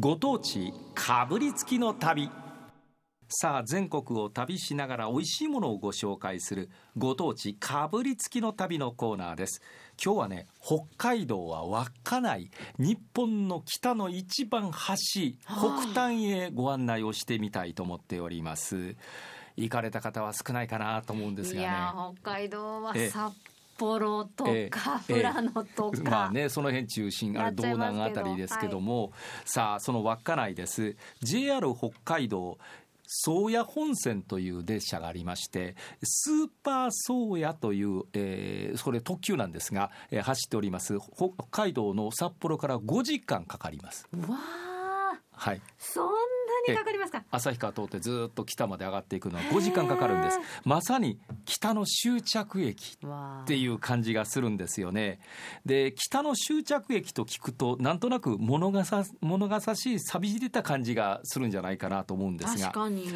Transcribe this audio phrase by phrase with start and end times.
[0.00, 2.30] ご当地かぶりつきの旅。
[3.28, 9.60] さあ全国を旅しながら美味しいものをご紹介するご当地かぶりつきの旅のコーナーです。
[10.00, 18.94] 今日はね北海道は稚内日本の北の一番端北端へご案内をしてみたいと思っております。
[19.56, 21.60] 行かれた方は少ないかなと思うんですがね。
[21.62, 21.92] いや
[22.22, 23.32] 北海道はえ札
[23.78, 29.12] 幌とえかえ富良野とか、まあねその辺中心あれ道南あたりですけども、
[29.44, 30.96] さあその稚内です。
[31.22, 32.58] JR 北海道
[33.06, 40.98] 宗谷本線という列車がありましてスーパー宗谷という、えーそれ特急なんですが、えー走っております。
[41.16, 44.06] 北海道の札幌から5時間かかります。
[44.12, 45.60] うわあはい。
[45.78, 46.10] そんな
[46.72, 55.20] にかかりますか旭川通ってずっと北まで上がっていくのは5時間かかるんですまさに北の終着駅っていう感じがするんですよね。
[55.64, 63.06] で北の終着駅と聞くとなんとなく物がさ物がさしい寂しれた感じがするんじゃないかなと思うんですが確かに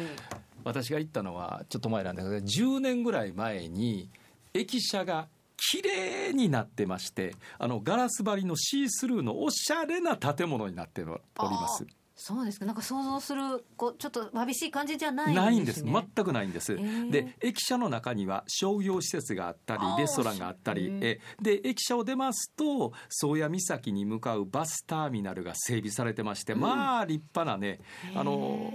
[0.63, 4.09] 私が行ったのはちょっと前なんだけど10年ぐらい前に
[4.53, 5.27] 駅舎が
[5.71, 11.85] 綺麗になってましてあのガラス張りのシースルーのおしゃれな建物になっております。
[12.25, 12.65] そうですか。
[12.65, 15.83] なんか想像するこうちょっとわびしい感じじゃないんです、ね、ないんです。
[16.15, 17.11] 全くないんです、ー。
[17.11, 20.87] で駅舎の中には商業施設があったりレストランがあったり。
[20.87, 26.61] うんえで駅舎を出ますと宗谷岬に向かうバスターミナルが整備されてまして、うん。
[26.61, 27.81] まあ立派なね
[28.15, 28.71] あの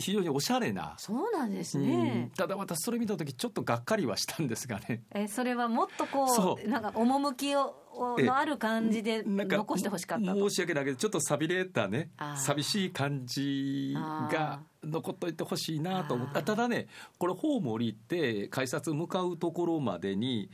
[0.00, 1.86] 非常におしゃれな、そうなんですうん。
[1.86, 5.02] ね、ただ私それ見た時ちょっとがっかりはしたんですがね。
[5.14, 6.66] えそれはもっとこそう。
[6.66, 10.48] うなんか趣をのある感じで残してほしかったと。
[10.48, 16.86] 申し訳ないけどちょっと寂れたね寂しい感じが残っといてほしいなと思ったただね
[17.18, 20.50] これホーム降りて改札向かうところまでに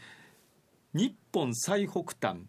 [0.95, 2.41] 日本最北端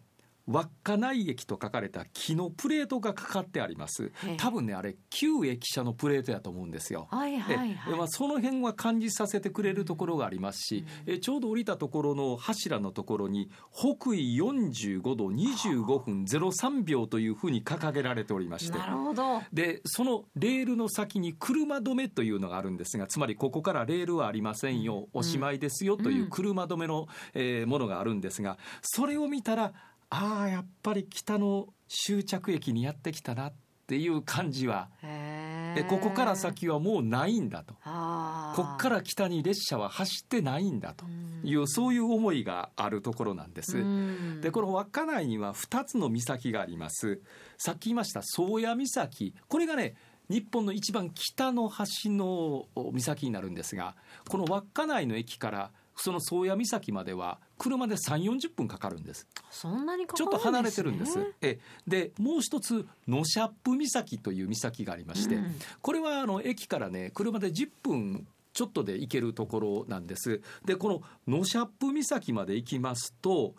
[0.48, 4.12] 稚内駅と書かれた木のプレートがかかってあります。
[4.36, 7.06] 多分ねあれ旧駅舎のプレートやと思うんですよ。
[7.10, 7.78] はいはいはい。
[7.88, 18.78] えまあ、その辺は感じさせてくれるところがありますし、えちょうど降りたところの柱のところに北緯45度25分03秒というふうに掲げられておりまして。
[18.78, 19.42] なるほど。
[19.52, 29.72] でそのレールの先に車止めというのがあるんですがつまりここからレールはありませんよ、おしまいですよという車止めの、えーものがあるんですがそれを見たら
[30.10, 33.52] ああやっぱり北の終着駅にやってきたなっ
[33.86, 34.88] ていう感じは。
[35.02, 37.74] へでここから先はもうないんだと。
[37.74, 41.06] こっから北に列車は走ってないんだと。
[41.44, 43.78] いうそういう思いがあるところなんです。
[43.78, 44.40] うん。
[44.40, 47.20] でこの稚内には2つの岬があります。
[47.56, 49.34] さっき言いました宗谷岬。
[49.48, 49.94] これがね
[50.28, 53.96] 日本の一番北の端の岬になるんですが
[54.28, 55.70] この稚内の駅から
[56.00, 59.26] その宗谷岬までは車で3 4 0分かかるんです。
[59.50, 61.18] そんなにかかちょっと離れてるんです。
[61.18, 61.58] ねえ。
[61.86, 65.54] でもう一つノシャップ岬という岬がありまして、うん。
[65.82, 70.40] これはあの駅からね車で10分ちょっとで行けるところなんです。
[70.64, 73.54] でこのノシャップ岬まで行きますと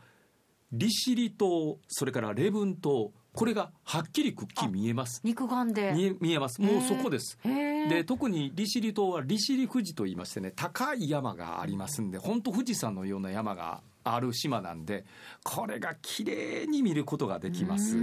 [0.72, 5.22] 利尻島それから礼文島これがはっきりくっきり見えます。
[5.24, 5.94] 肉眼で。
[5.94, 6.62] 見え見えます。
[6.62, 7.38] もうそこです。
[7.44, 15.06] で特に利尻島は利尻富士と言いましてね高い山がありますんで本当富士山のような山がある島なんで
[15.44, 17.96] これが綺麗に見ることができます。
[17.98, 18.00] え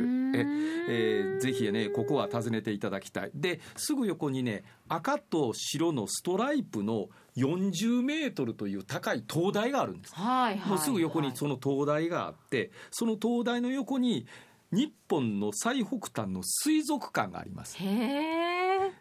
[0.89, 3.31] えーぜひねここは訪ねていただきたい。
[3.35, 10.15] ですぐ横にね赤と白のストライプの40メートルという高い灯台があるんです。
[10.15, 14.27] はいはいもうすぐ横にはいその灯台があってその灯台の横に
[14.73, 17.77] 日本の最北端の水族館があります。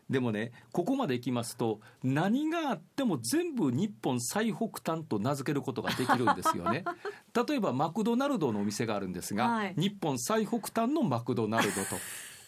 [0.09, 6.83] でもねここまで行きますと何があっても全部日本最北端と名付けることができるんですよね。
[7.47, 9.75] 例えばマクドナルドのお店があるんですが、はい。
[9.77, 11.95] 日本最北端のマクドナルドと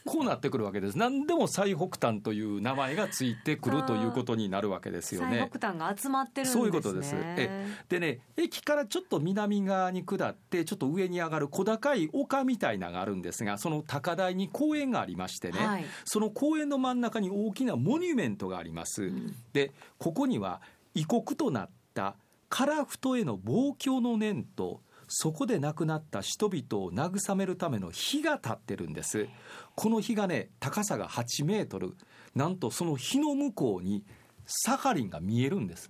[0.07, 0.97] こうなってくるわけです。
[0.97, 6.61] 何でも最北端という名前がついてくるということになるわけですよ最ね北端が集まってるんですね。
[6.61, 7.13] そういうことです。
[7.15, 15.85] えでね駅からちょっと南側に下ってちょっと上に上がる小高い丘みたいなのがあるんですがその高台に公園がありましてね、はい。
[16.05, 19.11] その公園の真ん中に大きなモニュメントがあります。
[19.51, 20.61] でここには
[20.93, 22.15] 異国となった
[22.49, 29.27] 樺太への望郷の念とそこで亡くなった人々を慰めるための火が立ってるんです。
[29.75, 31.95] この火がね高さが8メートル。
[32.35, 34.03] なんとその火の向こうに
[34.45, 35.89] サハリンが見えるんです。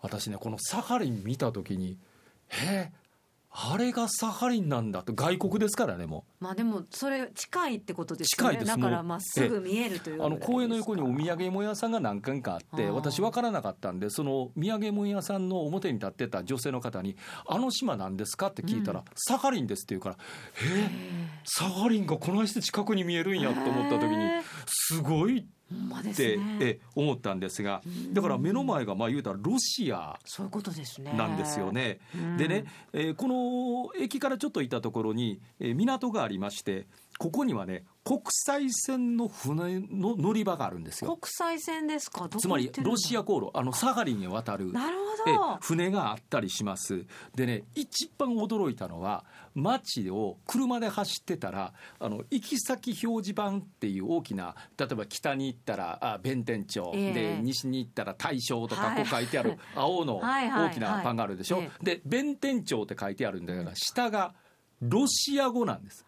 [0.00, 1.98] 私ねこのサハリン見た時に
[2.62, 2.90] え
[3.54, 6.44] あれがサハリンなんだと外国ですからねもう。
[6.44, 8.56] まあでもそれ近いってことですよね。
[8.56, 17.16] 近いですだからまっすぐ見えるというあの公園の横にお土産産物屋さんが何軒かあって私分からなかったんでその土産物屋さんの表に立ってた女性の方に
[17.46, 20.16] 「あの島なんですか?」って聞いたら「サハリンです」って言うから
[20.62, 20.90] 「えー。
[21.44, 24.28] サハリンがこないして近くに見えるんや」と思った時に
[24.66, 25.46] すごいほんまで
[26.10, 27.82] ってえ思ったんですが
[28.12, 31.12] だから目の前がまあ言うたらロシアそういうことですね。
[31.12, 31.98] なんですよね。
[32.14, 32.36] うん。
[32.36, 36.86] でね、えーこの駅からちょっと行ったところに、えー港がありまして
[37.18, 41.16] ここにはね国際線の船の乗り場があるんですよ。
[41.16, 42.28] 国際線ですか？
[42.28, 44.96] つまりロシア航路あのサハリンへ渡るなる
[45.28, 45.58] えほど。
[45.60, 47.04] 船があったりします。
[47.34, 49.24] でね一番驚いたのは
[49.54, 57.12] 街を車で走ってたらあの行き先表示板っていう大きな例えば北に行ったらあ弁天町、ええ。
[57.12, 58.96] で西に行ったら大正とかはい。
[58.96, 64.34] こう書いてある青の大きなパンがあるでしょ、で弁天町って書いてあるんだから下が
[64.80, 66.04] ロシア語なんです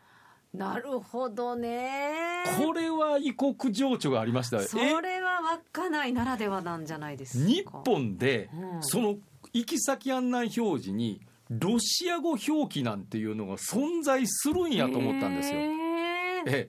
[0.54, 2.44] なるほどね。
[2.64, 5.40] これは異国情緒がありましたそえれは
[5.72, 7.48] 稚内ならではなんじゃないですか。
[7.48, 8.82] 日本でうん。
[8.82, 9.16] その
[9.52, 11.20] 行き先案内表示に
[11.50, 15.58] ロシア語表記なんていうのが存在するんやと思ったんですよ。
[15.58, 16.68] ええ、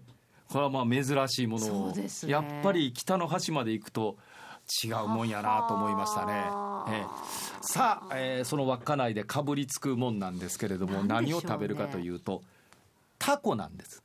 [0.49, 2.07] これはまあ珍しいものを、ね。
[2.27, 4.17] やっぱり北の端まで行くと
[4.83, 6.33] 違うもんやなと思いましたね。
[6.89, 7.05] ええ、
[7.61, 11.07] さあ、えーその稚内でかぶりつくもんなんですけれども、ね。
[11.07, 12.41] 何を食べるかというと
[13.25, 14.03] タコなんです。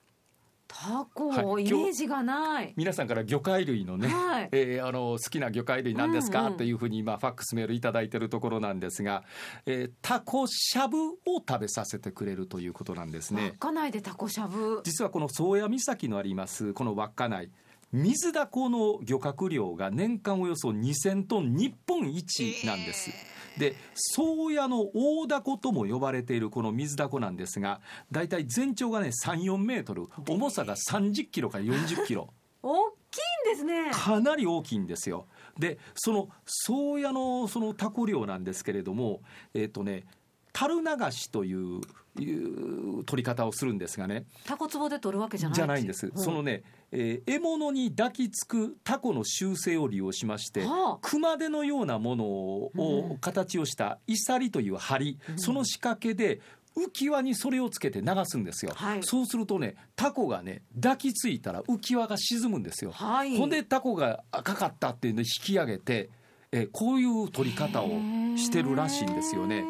[0.66, 1.66] タコ、はい。
[1.66, 2.72] イメージがない。
[2.74, 4.48] 皆さんから魚介類のね、はい。
[4.52, 6.56] えーあの好きな魚介類なんですか、うんうん。
[6.56, 9.24] というふうに今ファックスメールいただいてるところなんですが、
[9.66, 13.56] えータコしゃぶを食べさせてくれるということなんですね。
[13.58, 14.80] 稚内でタコしゃぶ。
[14.84, 17.50] 実はこの宗谷岬のありますこの稚内
[17.92, 23.10] 水ダコの漁獲量が年間およそ2000トン日本一なんです。
[23.58, 27.80] で宗谷の大ダコとも呼ばれているこの水ダコなんですが
[28.12, 32.32] だいたい全長がね34メートル重さが30キロから40キロ。
[32.62, 33.90] 大きいんですね。
[33.92, 35.26] かなり大きいんですよ。
[35.58, 39.22] でその宗谷のそのタコ漁なんですけれども
[39.52, 40.04] えっ、とね
[40.52, 41.80] 樽流しという
[42.18, 44.26] いう取り方をするんですがね。
[44.44, 46.18] タコ壺で取るわけじゃないじゃないんです、うん。
[46.18, 50.98] そのね、えー獲物に抱きつくタコの習性を利用しまして、はあ。
[51.02, 55.38] 熊手のようなものを、うん形をしたイサリという針、うん。
[55.38, 56.40] その仕掛けで
[56.76, 59.02] 浮き輪にそれをつけて流すんですよ、はい。
[59.02, 63.36] そうするとねタコがね抱きついたら浮き輪が沈むんですよ、はい。
[63.36, 66.10] ほんでタコが赤かったっていうのを引き上げて、
[66.52, 67.88] えーこういう取り方を
[68.36, 69.64] してるらしいんですよね。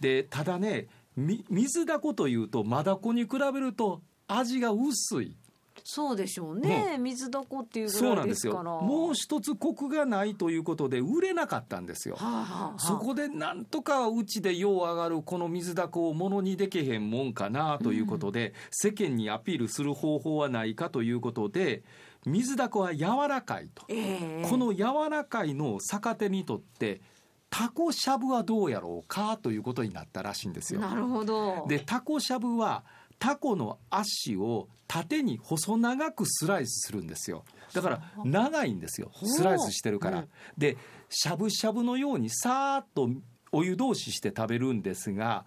[0.00, 0.86] でただね
[1.16, 5.34] み水ダコというとマダコに比べると味が薄い
[5.90, 8.16] そうでしょうね、水ダコっていうそうぐら。
[8.16, 12.16] ないんですからもう一つコクがないということで売れなかったんですよ。
[12.16, 12.78] はあはあはあ。
[12.78, 21.82] そこでなんとかうちでよう上がるこの水ダコをものにできへんもんかなということで、世間にアピールする方法はないかということで
[22.26, 24.46] 水ダコは柔らかいと、ええ。
[24.46, 27.00] この柔らかいのを逆手にとって
[27.48, 30.80] タコしゃぶはどうやろうかということになったらしいんですよ。
[30.80, 31.64] なるほど。
[31.66, 32.84] でタコしゃぶは
[33.18, 37.44] タコの足を縦に細長くスライスするんですよ。
[37.74, 39.10] だから長いんですよ。
[39.22, 40.28] スライスしてるから、うん。
[40.56, 40.76] で
[41.08, 43.10] しゃぶしゃぶのようにさーっと
[43.52, 45.44] お湯通しして食べるんですが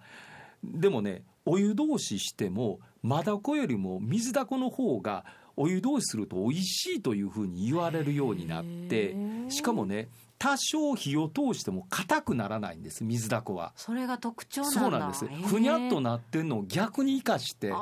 [0.64, 5.24] でもねお湯通ししてもマダコよりも水ダコの方が
[5.56, 9.14] お湯通しすると美味しいというふうに言われるようになって
[9.48, 10.08] しかもね
[10.42, 13.72] 多少火を通しても硬くならないんです水ダコは。
[13.76, 15.26] それが特徴なんだそうなんです。
[15.46, 17.72] ふにゃっとなってんのを逆に生かして、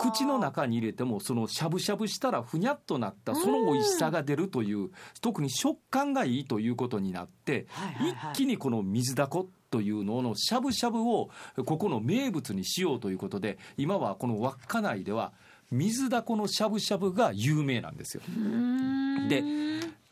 [0.00, 11.30] 口の中に入れてもそのしゃぶしゃぶしたらふにゃっとなったその美味しさが出るという特に食感がいいということになってはいはいはい一気にこの水だこというののしゃぶしゃぶを
[11.64, 15.32] ここの名物にしようということで今はこの稚内では
[15.70, 18.22] 水だこのしゃぶしゃぶが有名なんですよ。
[19.28, 19.44] で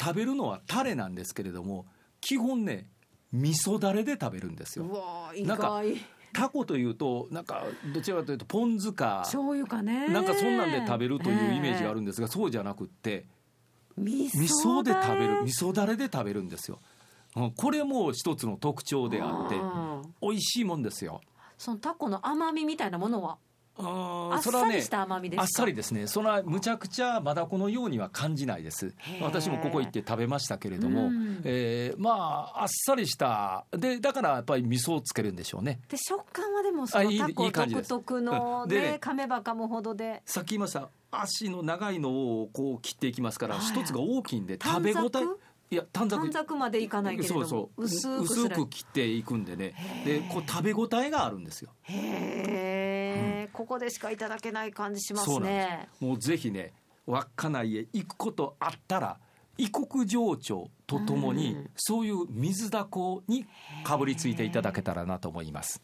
[0.00, 1.86] 食べるのはタレなんですけれども
[2.20, 2.88] 基本ね
[3.32, 4.86] 味噌だれで食べるんですよ。
[5.44, 5.96] なんか外。
[6.32, 10.08] タコというとなんかどちらかというとポン酢か醤油かね。
[10.08, 13.26] なんかそんなんで食べるというイメージがあるんですが、そうじゃなくって
[13.98, 16.78] 味味噌で食べる味噌だれで食べるんですよ。
[17.36, 21.20] うんこれも一つの特徴であってうん美味しいもんですよ。
[21.58, 23.38] そのタコの甘みみたいなものは
[23.78, 25.42] ああっさりした甘みですか？
[25.42, 26.06] あっさりですね。
[26.06, 28.94] それはむちゃくちゃマダコのようには感じないです。
[29.22, 31.40] 私もここ行って食べましたけれども、うん。
[31.44, 32.10] えーま
[32.54, 33.64] ああっさりした。
[33.72, 35.80] でだからやっぱり味噌をつけるんでしょうね。
[35.88, 38.68] で食感はでもそのタコ独特のうん。
[38.68, 39.00] でね。
[39.14, 40.22] めば噛むほどで。
[40.26, 42.10] さっき言いました足の長いの
[42.42, 45.38] をこう切っていきますからはい一つが大きいんで食短べ応え冊
[45.72, 46.22] いや短冊。
[46.22, 48.22] 短冊までいかないけれどもそうそう。
[48.22, 49.74] 薄く切っていくんでね。
[50.04, 51.70] でこう食べ応えがあるんですよ。
[51.82, 52.89] へ
[53.52, 55.88] ここでしかいただけない感じしますね。
[55.98, 56.04] す。
[56.04, 56.72] もうぜひね
[57.06, 59.18] 稚内へ行くことあったら
[59.58, 61.70] 異国情緒とともに、うん。
[61.76, 63.46] そういう水だこに
[63.84, 65.82] かぶりついていただけたらなと思います